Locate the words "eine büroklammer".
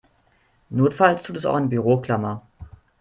1.53-2.41